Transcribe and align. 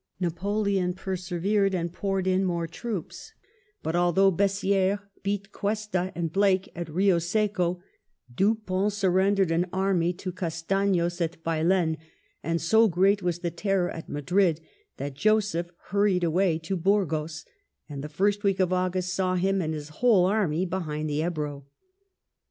Napoleon 0.19 0.95
persevered, 0.95 1.75
and 1.75 1.93
poured 1.93 2.25
in 2.25 2.43
more 2.43 2.65
troops; 2.65 3.33
but 3.83 3.95
although 3.95 4.31
B^ssi^res 4.31 4.99
beat 5.21 5.51
Cuesta 5.51 6.11
and 6.15 6.31
Blake 6.33 6.71
at 6.75 6.87
Eio 6.87 7.21
Seco, 7.21 7.83
Dupont 8.33 8.91
surrendered 8.93 9.51
an 9.51 9.67
army 9.71 10.11
to 10.13 10.31
Castan5s 10.31 11.21
at 11.21 11.43
Baylen, 11.43 11.97
and 12.41 12.59
so 12.59 12.87
great 12.87 13.21
was 13.21 13.41
the 13.41 13.51
terror 13.51 13.91
at 13.91 14.09
Madrid 14.09 14.59
that 14.97 15.13
Joseph 15.13 15.69
hurried 15.89 16.23
away 16.23 16.57
to 16.57 16.75
Burgos, 16.75 17.45
and 17.87 18.03
the 18.03 18.09
first 18.09 18.43
week 18.43 18.59
of 18.59 18.73
August 18.73 19.13
saw 19.13 19.35
him 19.35 19.61
and 19.61 19.75
his 19.75 19.89
whole 19.89 20.25
army 20.25 20.65
behind 20.65 21.11
the 21.11 21.21
Ebro. 21.21 21.67